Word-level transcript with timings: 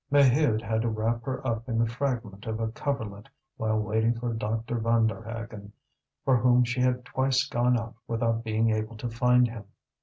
Maheude 0.11 0.63
had 0.63 0.81
to 0.81 0.89
wrap 0.89 1.21
her 1.25 1.45
up 1.45 1.69
in 1.69 1.77
the 1.77 1.85
fragment 1.87 2.47
of 2.47 2.59
a 2.59 2.69
coverlet 2.69 3.29
while 3.57 3.77
waiting 3.79 4.15
for 4.19 4.33
Dr. 4.33 4.79
Vanderhaghen, 4.79 5.73
for 6.25 6.37
whom 6.37 6.63
she 6.63 6.81
had 6.81 7.05
twice 7.05 7.47
gone 7.47 7.77
out 7.77 7.93
without 8.07 8.43
being 8.43 8.71
able 8.71 8.97
to 8.97 9.07
find 9.11 9.47
him. 9.47 9.65